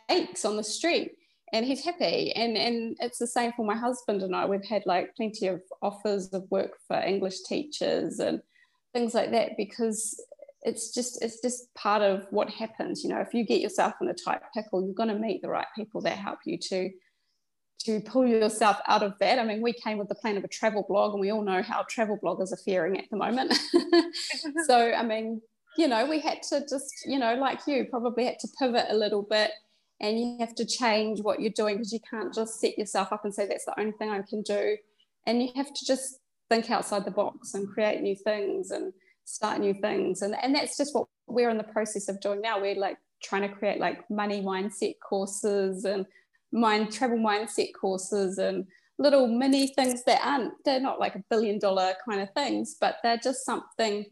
cakes 0.10 0.46
on 0.46 0.58
the 0.58 0.64
street 0.64 1.14
and 1.56 1.66
he's 1.66 1.86
happy 1.86 2.34
and 2.34 2.58
and 2.58 2.98
it's 3.00 3.18
the 3.18 3.28
same 3.28 3.54
for 3.54 3.66
my 3.66 3.76
husband 3.76 4.22
and 4.22 4.36
I 4.36 4.46
we've 4.46 4.66
had 4.66 4.84
like 4.86 5.16
plenty 5.16 5.48
of 5.48 5.62
offers 5.82 6.28
of 6.34 6.44
work 6.52 6.74
for 6.86 6.98
English 6.98 7.44
teachers 7.44 8.20
and 8.20 8.42
things 8.94 9.14
like 9.14 9.32
that 9.32 9.52
because 9.56 10.22
it's 10.64 10.94
just 10.94 11.24
it's 11.24 11.40
just 11.42 11.74
part 11.74 12.02
of 12.02 12.28
what 12.30 12.50
happens 12.50 13.04
you 13.04 13.10
know 13.10 13.22
if 13.22 13.34
you 13.34 13.46
get 13.46 13.62
yourself 13.62 13.94
in 14.02 14.10
a 14.10 14.14
tight 14.14 14.42
pickle 14.54 14.84
you're 14.84 14.94
going 14.94 15.10
to 15.10 15.16
meet 15.16 15.42
the 15.42 15.48
right 15.48 15.68
people 15.76 16.02
that 16.02 16.18
help 16.18 16.40
you 16.46 16.58
to 16.58 16.90
to 17.86 18.02
pull 18.02 18.26
yourself 18.26 18.78
out 18.88 19.04
of 19.04 19.14
that. 19.20 19.38
I 19.38 19.44
mean, 19.44 19.62
we 19.62 19.72
came 19.72 20.00
with 20.00 20.08
the 20.08 20.16
plan 20.16 20.38
of 20.38 20.44
a 20.44 20.48
travel 20.48 20.86
blog, 20.88 21.12
and 21.12 21.22
we 21.22 21.32
all 21.32 21.44
know 21.44 21.62
how 21.62 21.86
travel 21.88 22.18
bloggers 22.24 22.52
are 22.52 22.60
faring 22.66 22.98
at 22.98 23.06
the 23.12 23.18
moment. 23.18 23.54
so, 24.66 24.92
I 24.92 25.04
mean, 25.04 25.40
you 25.78 25.88
know, 25.88 26.08
we 26.08 26.20
had 26.20 26.42
to 26.50 26.62
just, 26.62 27.06
you 27.06 27.20
know, 27.20 27.36
like 27.36 27.60
you, 27.68 27.86
probably 27.86 28.26
had 28.26 28.40
to 28.40 28.48
pivot 28.58 28.86
a 28.90 28.96
little 28.96 29.22
bit 29.22 29.52
and 30.02 30.20
you 30.20 30.38
have 30.40 30.56
to 30.56 30.66
change 30.66 31.22
what 31.22 31.42
you're 31.42 31.52
doing 31.52 31.78
because 31.78 31.94
you 31.94 32.00
can't 32.10 32.34
just 32.34 32.60
set 32.60 32.78
yourself 32.78 33.14
up 33.14 33.24
and 33.24 33.34
say 33.34 33.48
that's 33.48 33.66
the 33.66 33.80
only 33.80 33.94
thing 33.94 34.10
I 34.10 34.22
can 34.22 34.42
do. 34.42 34.78
And 35.26 35.42
you 35.42 35.50
have 35.56 35.74
to 35.74 35.86
just 35.86 36.20
think 36.50 36.70
outside 36.70 37.06
the 37.06 37.12
box 37.12 37.54
and 37.54 37.68
create 37.68 38.02
new 38.02 38.16
things 38.16 38.72
and 38.72 38.94
start 39.24 39.60
new 39.60 39.74
things. 39.74 40.22
And, 40.22 40.36
and 40.42 40.54
that's 40.54 40.78
just 40.78 40.94
what 40.94 41.08
we're 41.28 41.50
in 41.50 41.58
the 41.58 41.64
process 41.64 42.10
of 42.10 42.20
doing 42.20 42.42
now. 42.42 42.60
We're 42.60 42.76
like 42.76 42.98
trying 43.24 43.44
to 43.44 43.56
create 43.56 43.80
like 43.80 44.10
money 44.10 44.42
mindset 44.42 44.96
courses 45.00 45.86
and 45.86 46.06
mind 46.52 46.92
travel 46.92 47.18
mindset 47.18 47.70
courses 47.80 48.38
and 48.38 48.66
little 48.98 49.28
mini 49.28 49.68
things 49.68 50.04
that 50.06 50.22
aren't 50.24 50.54
they're 50.64 50.80
not 50.80 51.00
like 51.00 51.16
a 51.16 51.24
billion 51.30 51.60
dollar 51.60 51.94
kind 52.08 52.22
of 52.22 52.32
things, 52.34 52.76
but 52.80 52.98
they're 53.02 53.18
just 53.18 53.46
something 53.46 54.06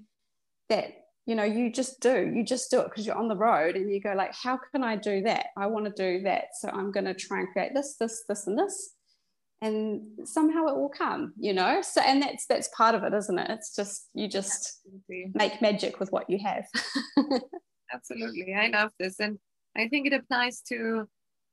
that 0.70 1.03
you 1.26 1.36
know 1.36 1.44
you 1.44 1.72
just 1.72 2.00
do 2.00 2.32
you 2.36 2.44
just 2.44 2.70
do 2.70 2.80
it 2.80 2.86
because 2.86 3.06
you're 3.06 3.16
on 3.16 3.28
the 3.28 3.36
road 3.36 3.76
and 3.76 3.92
you 3.92 4.02
go 4.02 4.14
like 4.14 4.34
how 4.34 4.60
can 4.72 4.84
i 4.84 4.96
do 4.96 5.22
that 5.22 5.48
i 5.58 5.66
want 5.66 5.86
to 5.86 5.92
do 5.92 6.24
that 6.24 6.46
so 6.60 6.70
i'm 6.70 6.92
going 6.92 7.06
to 7.06 7.14
try 7.14 7.40
and 7.40 7.48
create 7.54 7.74
this 7.74 7.96
this 8.00 8.24
this 8.28 8.48
and 8.48 8.60
this 8.60 8.92
and 9.62 10.02
somehow 10.26 10.66
it 10.66 10.76
will 10.76 10.90
come 10.90 11.34
you 11.40 11.54
know 11.54 11.82
so 11.82 12.02
and 12.02 12.22
that's 12.22 12.46
that's 12.48 12.70
part 12.76 12.94
of 12.94 13.04
it 13.04 13.14
isn't 13.14 13.40
it 13.40 13.50
it's 13.50 13.74
just 13.76 14.10
you 14.14 14.28
just 14.28 14.82
Absolutely. 14.86 15.32
make 15.34 15.62
magic 15.62 16.00
with 16.00 16.12
what 16.12 16.30
you 16.30 16.38
have 16.40 16.66
Absolutely. 17.94 18.54
I 18.56 18.68
love 18.68 18.92
this. 19.00 19.20
And 19.20 19.38
I 19.78 19.88
think 19.88 20.08
it 20.08 20.14
applies 20.14 20.62
to 20.70 21.08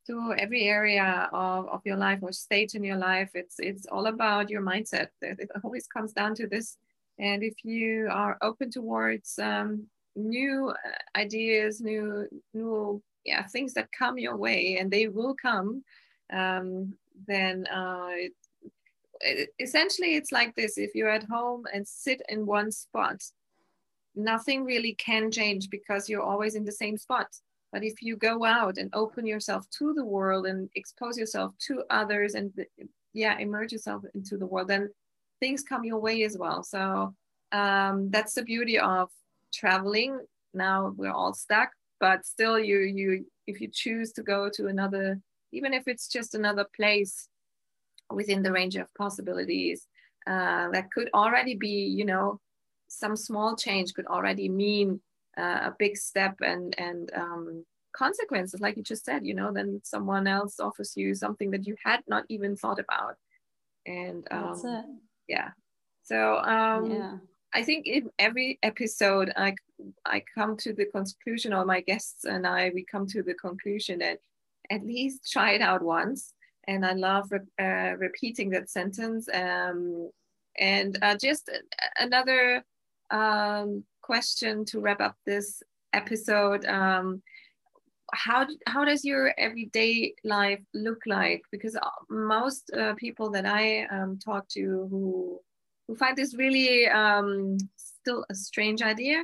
to 0.07 0.33
every 0.35 0.63
area 0.63 1.29
of, 1.31 1.67
of 1.67 1.81
your 1.85 1.95
life 1.95 2.19
or 2.23 2.31
stage 2.31 2.73
in 2.73 2.83
your 2.83 2.97
life. 2.97 3.29
It's 3.35 3.55
it's 3.59 3.85
all 3.85 4.07
about 4.07 4.49
your 4.49 4.61
mindset. 4.61 5.09
It 5.21 5.49
always 5.63 5.87
comes 5.87 6.13
down 6.13 6.35
to 6.35 6.47
this 6.47 6.77
and 7.21 7.43
if 7.43 7.53
you 7.63 8.09
are 8.11 8.37
open 8.41 8.71
towards 8.71 9.37
um, 9.39 9.85
new 10.15 10.69
uh, 10.69 11.17
ideas, 11.19 11.79
new 11.79 12.27
new 12.53 13.01
yeah 13.23 13.45
things 13.47 13.73
that 13.75 13.89
come 13.97 14.17
your 14.17 14.35
way, 14.35 14.77
and 14.79 14.91
they 14.91 15.07
will 15.07 15.35
come, 15.39 15.83
um, 16.33 16.93
then 17.27 17.67
uh, 17.67 18.09
it, 18.09 18.33
it, 19.21 19.49
essentially 19.59 20.15
it's 20.15 20.31
like 20.31 20.55
this: 20.55 20.77
if 20.77 20.95
you're 20.95 21.09
at 21.09 21.29
home 21.29 21.63
and 21.71 21.87
sit 21.87 22.21
in 22.27 22.47
one 22.47 22.71
spot, 22.71 23.21
nothing 24.15 24.65
really 24.65 24.95
can 24.95 25.29
change 25.31 25.69
because 25.69 26.09
you're 26.09 26.23
always 26.23 26.55
in 26.55 26.65
the 26.65 26.71
same 26.71 26.97
spot. 26.97 27.27
But 27.71 27.83
if 27.83 28.01
you 28.01 28.17
go 28.17 28.43
out 28.43 28.77
and 28.79 28.89
open 28.93 29.27
yourself 29.27 29.65
to 29.77 29.93
the 29.93 30.03
world 30.03 30.47
and 30.47 30.69
expose 30.75 31.17
yourself 31.17 31.53
to 31.67 31.83
others 31.91 32.33
and 32.33 32.51
yeah, 33.13 33.37
immerse 33.37 33.71
yourself 33.71 34.03
into 34.15 34.37
the 34.37 34.45
world, 34.45 34.67
then 34.67 34.89
things 35.41 35.63
come 35.63 35.83
your 35.83 35.99
way 35.99 36.23
as 36.23 36.37
well. 36.37 36.63
So 36.63 37.13
um, 37.51 38.09
that's 38.11 38.35
the 38.35 38.43
beauty 38.43 38.79
of 38.79 39.09
traveling. 39.53 40.17
Now 40.53 40.93
we're 40.95 41.11
all 41.11 41.33
stuck, 41.33 41.71
but 41.99 42.25
still, 42.25 42.57
you 42.57 42.79
you 42.79 43.25
if 43.47 43.59
you 43.59 43.67
choose 43.71 44.13
to 44.13 44.23
go 44.23 44.49
to 44.53 44.67
another, 44.67 45.19
even 45.51 45.73
if 45.73 45.87
it's 45.87 46.07
just 46.07 46.35
another 46.35 46.65
place 46.75 47.27
within 48.09 48.43
the 48.43 48.51
range 48.51 48.75
of 48.75 48.93
possibilities, 48.97 49.87
uh, 50.27 50.69
that 50.71 50.91
could 50.91 51.09
already 51.13 51.55
be, 51.55 51.85
you 51.85 52.05
know, 52.05 52.39
some 52.87 53.15
small 53.15 53.55
change 53.55 53.93
could 53.93 54.07
already 54.07 54.49
mean 54.49 54.99
uh, 55.37 55.69
a 55.69 55.75
big 55.79 55.97
step 55.97 56.35
and 56.41 56.77
and 56.77 57.11
um, 57.15 57.65
consequences, 57.93 58.61
like 58.61 58.77
you 58.77 58.83
just 58.83 59.05
said. 59.05 59.25
You 59.25 59.33
know, 59.33 59.51
then 59.51 59.81
someone 59.83 60.27
else 60.27 60.59
offers 60.59 60.93
you 60.95 61.15
something 61.15 61.51
that 61.51 61.65
you 61.67 61.75
had 61.83 62.01
not 62.07 62.25
even 62.29 62.55
thought 62.55 62.79
about, 62.79 63.15
and 63.85 64.27
um, 64.31 65.01
yeah. 65.27 65.49
So 66.03 66.37
um, 66.37 66.91
yeah. 66.91 67.17
I 67.53 67.63
think 67.63 67.85
in 67.85 68.09
every 68.19 68.59
episode, 68.63 69.31
I 69.35 69.55
I 70.05 70.23
come 70.35 70.57
to 70.57 70.73
the 70.73 70.85
conclusion, 70.85 71.53
or 71.53 71.65
my 71.65 71.81
guests 71.81 72.25
and 72.25 72.45
I, 72.45 72.71
we 72.73 72.85
come 72.85 73.07
to 73.07 73.23
the 73.23 73.33
conclusion 73.33 73.99
that 73.99 74.19
at 74.69 74.85
least 74.85 75.31
try 75.31 75.51
it 75.51 75.61
out 75.61 75.81
once. 75.81 76.33
And 76.67 76.85
I 76.85 76.93
love 76.93 77.31
re- 77.31 77.39
uh, 77.59 77.97
repeating 77.97 78.51
that 78.51 78.69
sentence. 78.69 79.27
Um, 79.33 80.11
and 80.57 80.97
uh, 81.01 81.17
just 81.17 81.49
another 81.99 82.63
um, 83.09 83.83
question 84.01 84.65
to 84.65 84.79
wrap 84.79 85.01
up 85.01 85.15
this 85.25 85.63
episode. 85.93 86.65
Um, 86.65 87.21
how 88.13 88.47
how 88.67 88.85
does 88.85 89.03
your 89.05 89.33
everyday 89.37 90.13
life 90.23 90.61
look 90.73 91.01
like? 91.05 91.43
Because 91.51 91.75
uh, 91.75 91.89
most 92.09 92.71
uh, 92.77 92.93
people 92.95 93.29
that 93.31 93.45
I 93.45 93.85
um, 93.85 94.19
talk 94.23 94.47
to 94.49 94.87
who 94.89 95.39
who 95.87 95.95
find 95.95 96.17
this 96.17 96.35
really 96.35 96.87
um, 96.87 97.57
still 97.75 98.25
a 98.29 98.35
strange 98.35 98.81
idea, 98.81 99.23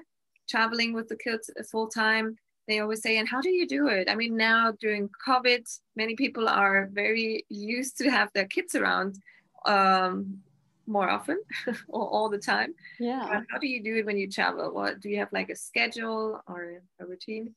traveling 0.50 0.94
with 0.94 1.08
the 1.08 1.18
kids 1.18 1.50
full 1.72 1.88
time. 1.88 2.36
They 2.68 2.80
always 2.80 3.02
say, 3.02 3.18
and 3.18 3.28
how 3.28 3.40
do 3.40 3.50
you 3.50 3.66
do 3.66 3.88
it? 3.88 4.10
I 4.10 4.16
mean, 4.16 4.36
now 4.36 4.74
during 4.82 5.10
COVID, 5.26 5.64
many 5.96 6.16
people 6.16 6.50
are 6.50 6.90
very 6.92 7.46
used 7.48 7.98
to 8.00 8.10
have 8.10 8.30
their 8.34 8.46
kids 8.46 8.76
around 8.76 9.18
um, 9.66 10.40
more 10.86 11.10
often 11.10 11.40
or 11.88 12.08
all 12.08 12.30
the 12.30 12.38
time. 12.38 12.74
Yeah. 13.00 13.42
how 13.50 13.58
do 13.58 13.68
you 13.68 13.82
do 13.82 13.96
it 13.98 14.06
when 14.06 14.18
you 14.18 14.30
travel? 14.30 14.74
What 14.74 15.00
do 15.00 15.10
you 15.10 15.20
have 15.20 15.32
like 15.32 15.50
a 15.50 15.56
schedule 15.56 16.42
or 16.46 16.82
a 17.00 17.06
routine? 17.06 17.56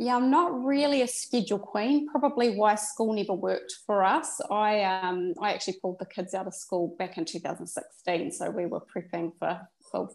Yeah, 0.00 0.16
I'm 0.16 0.30
not 0.30 0.64
really 0.64 1.02
a 1.02 1.06
schedule 1.06 1.58
queen. 1.58 2.08
Probably 2.08 2.56
why 2.56 2.74
school 2.76 3.12
never 3.12 3.34
worked 3.34 3.74
for 3.84 4.02
us. 4.02 4.40
I 4.50 4.82
um 4.82 5.34
I 5.42 5.52
actually 5.52 5.76
pulled 5.82 5.98
the 5.98 6.06
kids 6.06 6.32
out 6.32 6.46
of 6.46 6.54
school 6.54 6.96
back 6.98 7.18
in 7.18 7.26
2016, 7.26 8.32
so 8.32 8.50
we 8.50 8.64
were 8.64 8.80
prepping 8.80 9.32
for 9.38 9.60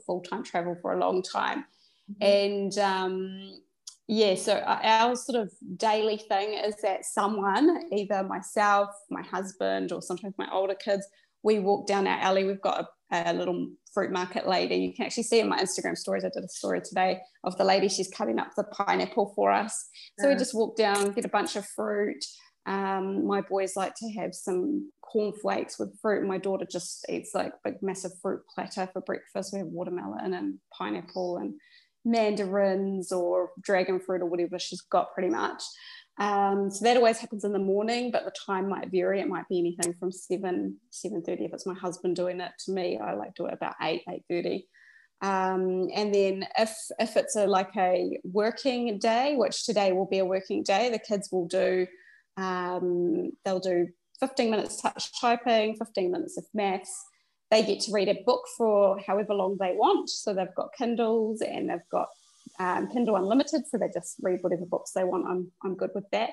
full 0.07 0.21
time 0.21 0.43
travel 0.43 0.75
for 0.81 0.93
a 0.93 0.99
long 0.99 1.21
time, 1.21 1.65
mm-hmm. 2.11 2.23
and 2.23 2.77
um, 2.79 3.59
yeah, 4.07 4.33
so 4.33 4.57
our 4.57 5.15
sort 5.15 5.43
of 5.43 5.53
daily 5.77 6.17
thing 6.17 6.53
is 6.53 6.77
that 6.81 7.05
someone, 7.05 7.83
either 7.93 8.23
myself, 8.23 8.89
my 9.11 9.21
husband, 9.21 9.91
or 9.91 10.01
sometimes 10.01 10.33
my 10.39 10.47
older 10.51 10.73
kids, 10.73 11.07
we 11.45 11.59
walk 11.59 11.85
down 11.85 12.07
our 12.07 12.19
alley. 12.19 12.43
We've 12.43 12.59
got 12.59 12.87
a, 13.11 13.31
a, 13.31 13.33
little 13.33 13.69
fruit 13.93 14.11
market 14.11 14.47
lady. 14.47 14.77
You 14.77 14.93
can 14.93 15.05
actually 15.05 15.23
see 15.23 15.39
in 15.39 15.47
my 15.47 15.59
Instagram 15.59 15.95
stories. 15.95 16.25
I 16.25 16.29
did 16.33 16.43
a 16.43 16.49
story 16.49 16.81
today 16.81 17.19
of 17.43 17.55
the 17.57 17.63
lady. 17.63 17.87
She's 17.87 18.09
cutting 18.09 18.39
up 18.39 18.49
the 18.57 18.63
pineapple 18.63 19.31
for 19.35 19.51
us. 19.51 19.89
So 20.19 20.27
we 20.27 20.35
just 20.35 20.55
walk 20.55 20.75
down, 20.75 21.11
get 21.11 21.23
a 21.23 21.29
bunch 21.29 21.55
of 21.55 21.65
fruit. 21.67 22.25
Um, 22.65 23.27
my 23.27 23.41
boys 23.41 23.75
like 23.75 23.93
to 23.97 24.09
have 24.13 24.33
some 24.33 24.91
cornflakes 25.01 25.77
with 25.77 25.97
fruit. 26.01 26.27
My 26.27 26.39
daughter 26.39 26.65
just 26.69 27.05
eats 27.09 27.35
like 27.35 27.53
big, 27.63 27.75
massive 27.83 28.13
fruit 28.23 28.41
platter 28.53 28.89
for 28.91 29.01
breakfast. 29.01 29.53
We 29.53 29.59
have 29.59 29.67
watermelon 29.67 30.33
and 30.33 30.57
pineapple 30.75 31.37
and 31.37 31.53
mandarins 32.03 33.11
or 33.11 33.51
dragon 33.61 33.99
fruit 33.99 34.21
or 34.21 34.25
whatever 34.25 34.57
she's 34.57 34.81
got 34.81 35.13
pretty 35.13 35.29
much. 35.29 35.61
Um, 36.17 36.71
so 36.71 36.85
that 36.85 36.97
always 36.97 37.17
happens 37.17 37.43
in 37.43 37.51
the 37.51 37.59
morning, 37.59 38.09
but 38.11 38.23
the 38.23 38.31
time 38.45 38.69
might 38.69 38.89
vary. 38.89 39.19
It 39.19 39.27
might 39.27 39.47
be 39.49 39.59
anything 39.59 39.93
from 39.93 40.11
seven, 40.11 40.77
seven 40.89 41.21
thirty. 41.21 41.45
If 41.45 41.53
it's 41.53 41.65
my 41.65 41.73
husband 41.73 42.15
doing 42.15 42.39
it 42.39 42.51
to 42.65 42.71
me, 42.71 42.97
I 42.97 43.13
like 43.13 43.35
do 43.35 43.47
it 43.47 43.53
about 43.53 43.75
eight, 43.81 44.03
eight 44.09 44.23
thirty. 44.29 44.67
Um, 45.21 45.89
and 45.93 46.13
then 46.13 46.47
if 46.57 46.73
if 46.99 47.17
it's 47.17 47.35
a 47.35 47.47
like 47.47 47.75
a 47.75 48.19
working 48.23 48.97
day, 48.99 49.35
which 49.35 49.65
today 49.65 49.91
will 49.91 50.07
be 50.07 50.19
a 50.19 50.25
working 50.25 50.63
day, 50.63 50.89
the 50.89 50.99
kids 50.99 51.29
will 51.31 51.47
do 51.47 51.85
um, 52.37 53.31
they'll 53.43 53.59
do 53.59 53.87
15 54.19 54.49
minutes 54.49 54.81
touch 54.81 55.11
typing, 55.19 55.75
15 55.75 56.11
minutes 56.11 56.37
of 56.37 56.45
maths. 56.53 57.05
They 57.51 57.63
get 57.63 57.81
to 57.81 57.91
read 57.91 58.09
a 58.09 58.23
book 58.25 58.43
for 58.57 58.99
however 59.05 59.33
long 59.33 59.57
they 59.59 59.73
want. 59.73 60.09
So 60.09 60.33
they've 60.33 60.55
got 60.55 60.73
Kindles 60.77 61.41
and 61.41 61.69
they've 61.69 61.89
got 61.91 62.07
um, 62.59 62.89
Kindle 62.89 63.15
Unlimited, 63.15 63.67
so 63.67 63.77
they 63.77 63.89
just 63.93 64.17
read 64.21 64.39
whatever 64.41 64.65
books 64.65 64.91
they 64.91 65.03
want. 65.03 65.25
I'm, 65.27 65.51
I'm 65.63 65.75
good 65.75 65.91
with 65.93 66.09
that. 66.11 66.31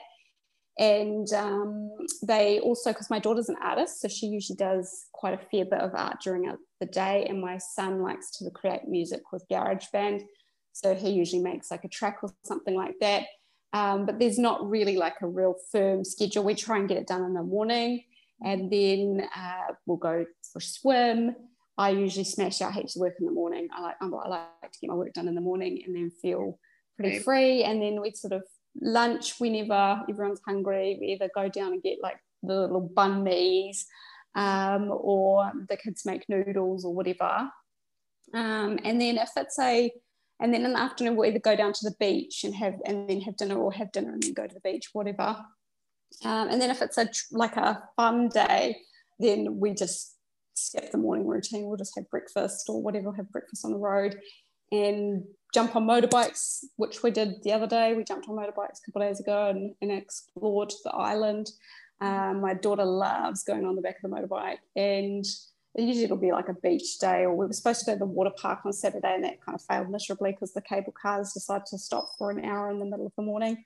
And 0.79 1.31
um, 1.33 1.91
they 2.23 2.61
also, 2.61 2.91
because 2.91 3.11
my 3.11 3.19
daughter's 3.19 3.49
an 3.49 3.57
artist, 3.63 4.01
so 4.01 4.09
she 4.09 4.27
usually 4.27 4.57
does 4.57 5.07
quite 5.13 5.35
a 5.35 5.47
fair 5.51 5.65
bit 5.65 5.81
of 5.81 5.95
art 5.95 6.21
during 6.23 6.51
the 6.81 6.87
day. 6.87 7.27
And 7.29 7.41
my 7.41 7.59
son 7.59 8.03
likes 8.03 8.31
to 8.39 8.51
create 8.51 8.89
music 8.89 9.21
with 9.33 9.45
GarageBand. 9.51 10.23
So 10.73 10.95
he 10.95 11.11
usually 11.11 11.43
makes 11.43 11.71
like 11.71 11.85
a 11.85 11.89
track 11.89 12.19
or 12.23 12.31
something 12.45 12.75
like 12.75 12.95
that. 13.01 13.25
Um, 13.75 14.07
but 14.07 14.19
there's 14.19 14.39
not 14.39 14.69
really 14.69 14.97
like 14.97 15.17
a 15.21 15.27
real 15.27 15.57
firm 15.71 16.05
schedule. 16.05 16.45
We 16.45 16.55
try 16.55 16.79
and 16.79 16.89
get 16.89 16.99
it 16.99 17.07
done 17.07 17.25
in 17.25 17.35
the 17.35 17.43
morning 17.43 18.05
and 18.45 18.71
then 18.71 19.29
uh, 19.37 19.75
we'll 19.87 19.99
go 19.99 20.25
for 20.53 20.59
a 20.59 20.63
swim 20.63 21.37
I 21.79 21.91
usually 21.91 22.25
smash 22.25 22.61
out 22.61 22.75
heaps 22.75 22.97
of 22.97 23.01
work 23.01 23.15
in 23.19 23.27
the 23.27 23.33
morning. 23.33 23.69
I 23.75 23.81
like 23.81 23.97
I 24.01 24.07
like 24.07 24.73
to 24.73 24.79
get 24.81 24.91
my 24.91 24.95
work 24.95 25.13
done 25.15 25.29
in 25.29 25.35
the 25.35 25.41
morning 25.41 25.83
and 25.85 25.95
then 25.95 26.11
feel 26.11 26.59
pretty 26.97 27.19
free. 27.19 27.65
And 27.65 27.83
then 27.83 28.01
we 28.01 28.13
sort 28.13 28.33
of 28.33 28.43
lunch 28.81 29.35
whenever 29.39 30.03
everyone's 30.09 30.41
hungry. 30.47 30.99
We 31.01 31.09
either 31.09 31.31
go 31.35 31.49
down 31.49 31.73
and 31.73 31.83
get 31.83 31.99
like 32.03 32.19
the 32.43 32.61
little 32.61 32.91
banh 32.95 33.23
mi's, 33.23 33.87
um, 34.35 34.91
or 34.91 35.51
the 35.69 35.77
kids 35.77 36.05
make 36.05 36.29
noodles 36.29 36.85
or 36.85 36.95
whatever. 36.95 37.51
Um, 38.35 38.79
and 38.85 39.01
then 39.01 39.19
if 39.19 39.31
it's 39.37 39.59
a 39.59 39.93
and 40.41 40.53
then 40.53 40.65
in 40.65 40.73
the 40.73 40.81
afternoon 40.81 41.17
we'll 41.17 41.29
either 41.29 41.39
go 41.39 41.55
down 41.55 41.73
to 41.73 41.85
the 41.89 41.95
beach 42.01 42.45
and 42.45 42.55
have 42.55 42.75
and 42.85 43.09
then 43.09 43.21
have 43.21 43.37
dinner 43.37 43.57
or 43.57 43.73
have 43.73 43.93
dinner 43.93 44.13
and 44.13 44.23
then 44.23 44.33
go 44.33 44.47
to 44.47 44.55
the 44.55 44.61
beach, 44.61 44.91
whatever. 44.93 45.37
Um, 46.25 46.49
and 46.49 46.61
then 46.61 46.71
if 46.71 46.83
it's 46.83 46.99
a 46.99 47.09
like 47.31 47.57
a 47.57 47.83
fun 47.97 48.29
day, 48.29 48.79
then 49.19 49.59
we 49.59 49.75
just 49.75 50.12
skip 50.55 50.91
the 50.91 50.99
morning 50.99 51.27
routine. 51.27 51.67
We'll 51.67 51.77
just 51.77 51.95
have 51.97 52.09
breakfast 52.11 52.67
or 52.69 52.83
whatever, 52.83 53.13
have 53.13 53.31
breakfast 53.31 53.65
on 53.65 53.73
the 53.73 53.79
road 53.79 54.19
and 54.71 55.25
jump 55.53 55.77
on 55.77 55.87
motorbikes, 55.87 56.65
which 56.77 57.03
we 57.03 57.11
did 57.11 57.43
the 57.43 57.53
other 57.53 57.67
day. 57.67 57.95
We 57.95 58.05
jumped 58.05 58.29
on 58.29 58.37
motorbikes 58.37 58.79
a 58.79 58.87
couple 58.87 59.03
of 59.03 59.09
days 59.09 59.21
ago 59.21 59.49
and, 59.51 59.75
and 59.83 59.93
explored 59.93 60.73
the 60.85 60.93
island. 60.93 61.51
Um, 62.01 62.41
my 62.41 62.55
daughter 62.55 62.85
loves 62.85 63.45
going 63.45 63.65
on 63.65 63.77
the 63.77 63.83
back 63.83 63.97
of 64.03 64.11
the 64.11 64.17
motorbike 64.17 64.59
and 64.75 65.25
usually 65.77 66.05
it'll 66.05 66.17
be 66.17 66.33
like 66.33 66.49
a 66.49 66.55
beach 66.55 66.99
day 66.99 67.23
or 67.23 67.35
we 67.35 67.47
were 67.47 67.53
supposed 67.53 67.81
to 67.81 67.87
go 67.87 67.93
to 67.93 67.99
the 68.01 68.07
water 68.07 68.33
park 68.37 68.61
on 68.65 68.73
Saturday 68.73 69.15
and 69.15 69.25
that 69.25 69.41
kind 69.41 69.55
of 69.55 69.63
failed 69.63 69.89
miserably 69.89 70.33
because 70.33 70.53
the 70.53 70.61
cable 70.61 70.93
cars 71.01 71.33
decided 71.33 71.67
to 71.67 71.79
stop 71.79 72.09
for 72.19 72.31
an 72.31 72.45
hour 72.45 72.71
in 72.71 72.79
the 72.79 72.85
middle 72.85 73.07
of 73.07 73.13
the 73.17 73.23
morning. 73.23 73.63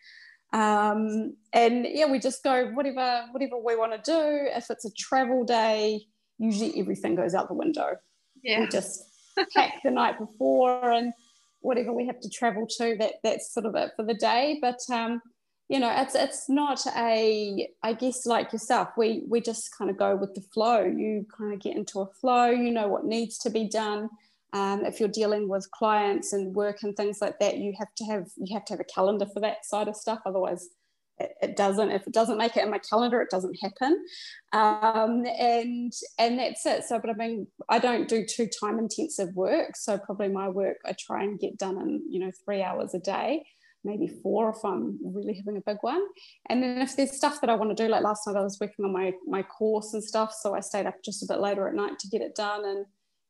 Um, 0.52 1.34
and 1.52 1.86
yeah, 1.88 2.10
we 2.10 2.18
just 2.18 2.44
go 2.44 2.70
whatever 2.72 3.26
whatever 3.32 3.56
we 3.58 3.76
want 3.76 3.92
to 3.92 4.10
do. 4.10 4.48
If 4.54 4.70
it's 4.70 4.84
a 4.84 4.92
travel 4.92 5.44
day, 5.44 6.02
usually 6.38 6.78
everything 6.78 7.14
goes 7.14 7.34
out 7.34 7.48
the 7.48 7.54
window. 7.54 7.96
Yeah. 8.42 8.60
We 8.60 8.68
just 8.68 9.02
pack 9.54 9.82
the 9.82 9.90
night 9.90 10.18
before 10.18 10.90
and 10.90 11.12
whatever 11.60 11.92
we 11.92 12.06
have 12.06 12.20
to 12.20 12.30
travel 12.30 12.66
to, 12.78 12.96
that 12.98 13.14
that's 13.22 13.52
sort 13.52 13.66
of 13.66 13.74
it 13.74 13.92
for 13.96 14.04
the 14.04 14.14
day. 14.14 14.58
But 14.60 14.78
um, 14.92 15.20
you 15.68 15.80
know, 15.80 15.92
it's 15.96 16.14
it's 16.14 16.48
not 16.48 16.80
a 16.96 17.68
I 17.82 17.92
guess 17.92 18.26
like 18.26 18.52
yourself, 18.52 18.90
we 18.96 19.24
we 19.28 19.40
just 19.40 19.76
kind 19.76 19.90
of 19.90 19.96
go 19.96 20.16
with 20.16 20.34
the 20.34 20.42
flow. 20.52 20.84
You 20.84 21.26
kind 21.36 21.52
of 21.52 21.60
get 21.60 21.76
into 21.76 22.00
a 22.00 22.06
flow, 22.06 22.46
you 22.50 22.70
know 22.70 22.88
what 22.88 23.04
needs 23.04 23.38
to 23.38 23.50
be 23.50 23.68
done. 23.68 24.08
Um, 24.52 24.84
if 24.86 25.00
you're 25.00 25.08
dealing 25.08 25.48
with 25.48 25.70
clients 25.72 26.32
and 26.32 26.54
work 26.54 26.82
and 26.82 26.96
things 26.96 27.20
like 27.20 27.38
that, 27.40 27.58
you 27.58 27.74
have 27.78 27.92
to 27.96 28.04
have 28.04 28.28
you 28.36 28.54
have 28.54 28.64
to 28.66 28.74
have 28.74 28.80
a 28.80 28.84
calendar 28.84 29.26
for 29.26 29.40
that 29.40 29.66
side 29.66 29.88
of 29.88 29.96
stuff. 29.96 30.20
Otherwise, 30.24 30.68
it, 31.18 31.32
it, 31.42 31.56
doesn't 31.56 31.90
if 31.90 32.06
it 32.06 32.12
doesn't 32.12 32.38
make 32.38 32.56
it 32.56 32.64
in 32.64 32.70
my 32.70 32.78
calendar 32.78 33.20
it 33.20 33.30
doesn't 33.30 33.58
happen. 33.62 34.04
Um, 34.52 35.24
and 35.38 35.92
and 36.18 36.38
that's 36.38 36.64
it. 36.66 36.84
So 36.84 36.98
but 36.98 37.10
i 37.10 37.14
mean 37.14 37.46
i 37.68 37.78
don't 37.78 38.08
do 38.08 38.24
too 38.24 38.48
time 38.60 38.78
intensive 38.78 39.34
work. 39.34 39.76
So 39.76 39.98
probably 39.98 40.28
my 40.28 40.48
work 40.48 40.78
i 40.84 40.94
try 40.98 41.22
and 41.22 41.38
get 41.38 41.58
done 41.58 41.80
in 41.80 42.02
you 42.10 42.20
know 42.20 42.32
three 42.44 42.62
hours 42.62 42.94
a 42.94 42.98
day 42.98 43.44
maybe 43.84 44.08
four 44.20 44.50
if 44.50 44.64
i'm 44.64 44.98
really 45.04 45.34
having 45.34 45.56
a 45.56 45.60
big 45.64 45.78
one. 45.82 46.02
And 46.48 46.60
then 46.62 46.78
if 46.78 46.96
there's 46.96 47.16
stuff 47.16 47.40
that 47.40 47.50
i 47.50 47.54
want 47.54 47.76
to 47.76 47.82
do 47.82 47.88
like 47.88 48.02
last 48.02 48.26
night 48.26 48.36
i 48.36 48.42
was 48.42 48.58
working 48.60 48.84
on 48.84 48.92
my 48.92 49.12
my 49.26 49.42
course 49.42 49.94
and 49.94 50.02
stuff 50.02 50.32
so 50.32 50.54
i 50.54 50.60
stayed 50.60 50.86
up 50.86 50.96
just 51.04 51.22
a 51.22 51.26
bit 51.26 51.40
later 51.40 51.68
at 51.68 51.74
night 51.74 51.98
to 52.00 52.08
get 52.08 52.20
it 52.20 52.34
done 52.34 52.64
and 52.64 52.86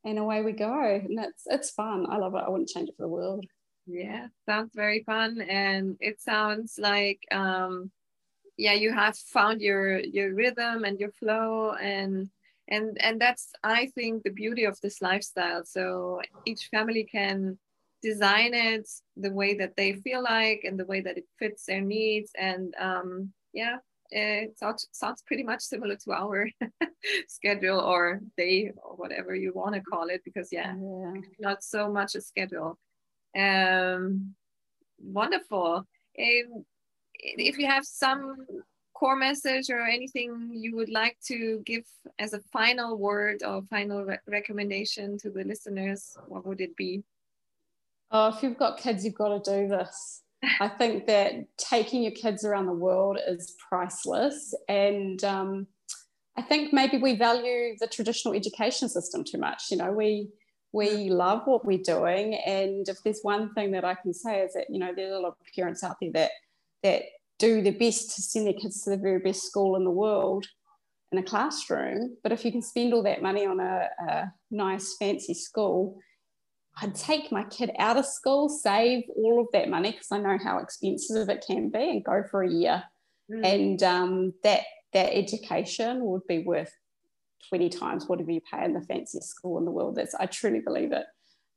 and 0.07 0.17
away 0.17 0.41
we 0.41 0.53
go. 0.53 0.83
And 0.83 1.19
it's 1.19 1.43
it's 1.45 1.71
fun. 1.71 2.05
I 2.09 2.17
love 2.17 2.33
it. 2.35 2.43
I 2.45 2.49
wouldn't 2.49 2.69
change 2.69 2.89
it 2.89 2.95
for 2.95 3.03
the 3.03 3.09
world 3.09 3.45
yeah, 3.87 4.27
sounds 4.45 4.71
very 4.75 5.03
fun, 5.03 5.41
and 5.41 5.97
it 5.99 6.21
sounds 6.21 6.77
like 6.77 7.25
um, 7.31 7.91
yeah, 8.57 8.73
you 8.73 8.91
have 8.93 9.17
found 9.17 9.61
your 9.61 9.99
your 9.99 10.33
rhythm 10.33 10.83
and 10.83 10.99
your 10.99 11.11
flow, 11.11 11.73
and 11.73 12.29
and 12.67 12.97
and 13.01 13.21
that's 13.21 13.51
I 13.63 13.87
think 13.95 14.23
the 14.23 14.31
beauty 14.31 14.65
of 14.65 14.79
this 14.81 15.01
lifestyle. 15.01 15.63
So 15.65 16.21
each 16.45 16.67
family 16.69 17.05
can 17.09 17.57
design 18.03 18.53
it 18.53 18.87
the 19.15 19.31
way 19.31 19.55
that 19.55 19.75
they 19.77 19.93
feel 19.93 20.21
like 20.21 20.61
and 20.63 20.79
the 20.79 20.85
way 20.85 21.01
that 21.01 21.17
it 21.17 21.25
fits 21.39 21.65
their 21.65 21.81
needs, 21.81 22.31
and 22.37 22.73
um, 22.79 23.31
yeah, 23.53 23.77
it 24.11 24.57
sounds, 24.57 24.87
sounds 24.91 25.21
pretty 25.25 25.43
much 25.43 25.61
similar 25.61 25.95
to 25.95 26.11
our 26.11 26.47
schedule 27.27 27.79
or 27.79 28.21
day 28.37 28.71
or 28.83 28.95
whatever 28.95 29.33
you 29.35 29.53
want 29.53 29.75
to 29.75 29.81
call 29.81 30.09
it 30.09 30.21
because 30.25 30.49
yeah, 30.51 30.75
yeah, 30.75 31.13
not 31.39 31.63
so 31.63 31.89
much 31.89 32.15
a 32.15 32.21
schedule 32.21 32.77
um, 33.37 34.35
wonderful. 34.99 35.85
Um, 36.19 36.65
if 37.19 37.57
you 37.57 37.67
have 37.67 37.85
some 37.85 38.35
core 38.93 39.15
message 39.15 39.69
or 39.69 39.85
anything 39.85 40.49
you 40.53 40.75
would 40.75 40.89
like 40.89 41.17
to 41.27 41.61
give 41.65 41.83
as 42.17 42.33
a 42.33 42.39
final 42.51 42.97
word 42.97 43.43
or 43.45 43.61
final 43.69 44.03
re 44.03 44.17
recommendation 44.27 45.17
to 45.19 45.29
the 45.29 45.43
listeners, 45.43 46.17
what 46.27 46.45
would 46.45 46.61
it 46.61 46.75
be? 46.75 47.03
Oh, 48.09 48.29
if 48.29 48.41
you've 48.41 48.57
got 48.57 48.79
kids, 48.79 49.03
you've 49.03 49.15
got 49.15 49.43
to 49.43 49.51
do 49.51 49.67
this. 49.67 50.23
I 50.59 50.67
think 50.67 51.07
that 51.07 51.33
taking 51.57 52.03
your 52.03 52.13
kids 52.13 52.45
around 52.45 52.67
the 52.67 52.73
world 52.73 53.19
is 53.27 53.55
priceless. 53.69 54.55
And 54.69 55.23
um, 55.23 55.67
I 56.37 56.41
think 56.41 56.73
maybe 56.73 56.97
we 56.97 57.15
value 57.15 57.75
the 57.79 57.87
traditional 57.87 58.33
education 58.33 58.87
system 58.89 59.23
too 59.23 59.37
much. 59.37 59.63
You 59.69 59.77
know, 59.77 59.91
we 59.91 60.29
we 60.73 61.09
love 61.09 61.43
what 61.45 61.65
we're 61.65 61.77
doing. 61.77 62.35
And 62.35 62.87
if 62.87 63.01
there's 63.03 63.21
one 63.21 63.53
thing 63.53 63.71
that 63.71 63.85
I 63.85 63.95
can 63.95 64.13
say 64.13 64.41
is 64.41 64.53
that, 64.53 64.69
you 64.69 64.79
know, 64.79 64.93
there's 64.95 65.13
a 65.13 65.19
lot 65.19 65.29
of 65.39 65.55
parents 65.55 65.83
out 65.83 65.97
there 66.01 66.11
that 66.13 66.31
that 66.83 67.03
do 67.39 67.61
their 67.61 67.73
best 67.73 68.15
to 68.15 68.21
send 68.21 68.47
their 68.47 68.53
kids 68.53 68.83
to 68.83 68.89
the 68.91 68.97
very 68.97 69.19
best 69.19 69.43
school 69.43 69.75
in 69.75 69.83
the 69.83 69.91
world 69.91 70.45
in 71.11 71.17
a 71.17 71.23
classroom. 71.23 72.17
But 72.23 72.31
if 72.31 72.43
you 72.43 72.51
can 72.51 72.61
spend 72.61 72.93
all 72.93 73.03
that 73.03 73.21
money 73.21 73.45
on 73.45 73.59
a, 73.59 73.89
a 74.07 74.33
nice 74.51 74.95
fancy 74.97 75.33
school, 75.33 75.99
I'd 76.81 76.95
take 76.95 77.31
my 77.31 77.43
kid 77.43 77.71
out 77.79 77.97
of 77.97 78.05
school, 78.05 78.49
save 78.49 79.03
all 79.15 79.41
of 79.41 79.47
that 79.53 79.69
money 79.69 79.91
because 79.91 80.11
I 80.11 80.19
know 80.19 80.37
how 80.43 80.59
expensive 80.59 81.29
it 81.29 81.43
can 81.45 81.69
be, 81.69 81.89
and 81.89 82.03
go 82.03 82.23
for 82.29 82.43
a 82.43 82.51
year. 82.51 82.83
Mm. 83.31 83.45
And 83.45 83.83
um, 83.83 84.33
that 84.43 84.63
that 84.93 85.13
education 85.13 86.05
would 86.05 86.25
be 86.27 86.43
worth 86.43 86.73
20 87.49 87.69
times 87.69 88.07
whatever 88.07 88.31
you 88.31 88.41
pay 88.51 88.63
in 88.65 88.73
the 88.73 88.81
fanciest 88.81 89.29
school 89.29 89.57
in 89.57 89.65
the 89.65 89.71
world. 89.71 89.95
That's 89.95 90.15
I 90.15 90.25
truly 90.25 90.59
believe 90.59 90.91
it. 90.91 91.05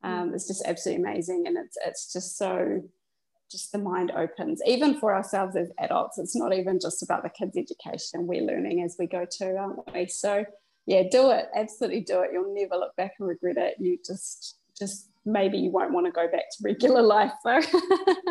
Um, 0.02 0.32
it's 0.34 0.49
just 0.49 0.64
absolutely 0.66 1.04
amazing, 1.04 1.44
and 1.46 1.58
it's 1.58 1.76
it's 1.84 2.12
just 2.12 2.38
so 2.38 2.82
just 3.50 3.72
the 3.72 3.78
mind 3.78 4.12
opens 4.12 4.62
even 4.64 4.99
for 4.99 5.14
ourselves 5.14 5.56
as 5.56 5.70
adults. 5.78 6.18
It's 6.18 6.37
not 6.37 6.54
even 6.54 6.78
just 6.80 7.02
about 7.02 7.22
the 7.22 7.28
kids' 7.30 7.56
education. 7.56 8.26
We're 8.26 8.42
learning 8.42 8.82
as 8.82 8.96
we 8.99 9.06
go 9.06 9.26
too, 9.30 9.56
aren't 9.58 9.92
we? 9.92 10.06
So 10.06 10.44
yeah, 10.87 11.02
do 11.10 11.30
it. 11.30 11.46
Absolutely 11.54 12.00
do 12.00 12.22
it. 12.22 12.30
You'll 12.32 12.54
never 12.54 12.76
look 12.76 12.96
back 12.96 13.12
and 13.18 13.28
regret 13.28 13.56
it. 13.58 13.75
You 13.78 13.99
just 14.04 14.56
just 14.78 15.10
maybe 15.26 15.58
you 15.58 15.70
won't 15.70 15.92
want 15.92 16.06
to 16.06 16.12
go 16.12 16.26
back 16.28 16.44
to 16.50 16.64
regular 16.64 17.02
life 17.02 17.32
though. 17.44 17.60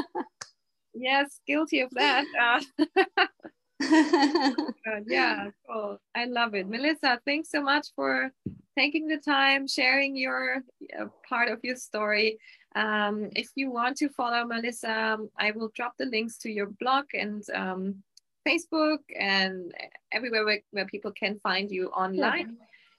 yes, 0.96 1.40
guilty 1.46 1.82
of 1.82 1.90
that. 1.92 2.26
Uh, 2.40 3.26
yeah, 5.08 5.50
cool. 5.70 6.00
I 6.16 6.26
love 6.26 6.56
it. 6.56 6.68
Melissa, 6.68 7.20
thanks 7.26 7.50
so 7.50 7.62
much 7.62 7.88
for 7.96 8.32
taking 8.78 9.08
the 9.08 9.18
time, 9.18 9.68
sharing 9.68 10.16
your 10.16 10.64
uh, 11.00 11.06
part 11.28 11.50
of 11.50 11.60
your 11.64 11.76
story. 11.76 12.40
Um, 12.76 13.30
if 13.36 13.50
you 13.56 13.72
want 13.72 13.98
to 13.98 14.10
follow 14.10 14.46
Melissa, 14.46 15.18
I 15.38 15.52
will 15.52 15.72
drop 15.76 15.94
the 15.98 16.06
links 16.06 16.38
to 16.40 16.52
your 16.52 16.68
blog 16.80 17.06
and 17.14 17.44
um, 17.54 18.04
Facebook 18.48 19.00
and 19.18 19.74
everywhere 20.12 20.46
where, 20.46 20.62
where, 20.72 20.86
people 20.86 21.12
can 21.12 21.40
find 21.40 21.72
you 21.72 21.88
online. 21.88 22.58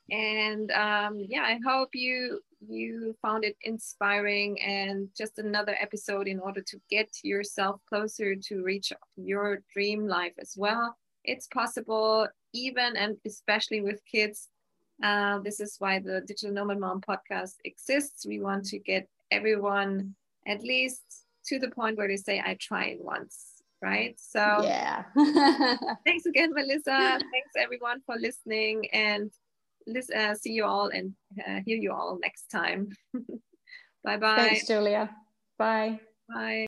Yeah. 0.08 0.18
And 0.18 0.70
um, 0.72 1.24
yeah, 1.28 1.42
I 1.42 1.60
hope 1.64 1.90
you 1.94 2.40
you 2.66 3.16
found 3.22 3.44
it 3.44 3.56
inspiring 3.62 4.60
and 4.60 5.08
just 5.16 5.38
another 5.38 5.76
episode 5.80 6.28
in 6.28 6.38
order 6.38 6.60
to 6.60 6.80
get 6.90 7.08
yourself 7.22 7.80
closer 7.88 8.34
to 8.34 8.62
reach 8.62 8.92
your 9.16 9.62
dream 9.72 10.06
life 10.06 10.34
as 10.38 10.54
well. 10.56 10.96
It's 11.24 11.46
possible, 11.46 12.28
even 12.52 12.96
and 12.96 13.16
especially 13.26 13.80
with 13.80 14.00
kids. 14.04 14.48
Uh, 15.02 15.38
this 15.38 15.60
is 15.60 15.76
why 15.78 15.98
the 15.98 16.20
Digital 16.20 16.54
Nomad 16.54 16.78
Mom 16.78 17.00
podcast 17.00 17.54
exists. 17.64 18.26
We 18.26 18.40
want 18.40 18.66
to 18.66 18.78
get 18.78 19.08
everyone 19.30 20.14
at 20.46 20.62
least 20.62 21.02
to 21.46 21.58
the 21.58 21.70
point 21.70 21.96
where 21.96 22.08
they 22.08 22.16
say, 22.16 22.42
I 22.44 22.56
tried 22.60 22.98
once, 23.00 23.62
right? 23.80 24.14
So, 24.18 24.62
yeah. 24.62 25.04
thanks 26.04 26.26
again, 26.26 26.52
Melissa. 26.52 27.18
Thanks 27.32 27.52
everyone 27.56 28.02
for 28.04 28.16
listening. 28.16 28.88
And 28.92 29.30
listen, 29.86 30.16
uh, 30.16 30.34
see 30.34 30.52
you 30.52 30.64
all 30.64 30.88
and 30.88 31.14
uh, 31.38 31.60
hear 31.64 31.76
you 31.76 31.92
all 31.92 32.18
next 32.20 32.46
time. 32.50 32.90
bye 34.04 34.16
bye. 34.16 34.36
Thanks, 34.36 34.66
Julia. 34.66 35.10
Bye. 35.58 36.00
Bye. 36.28 36.56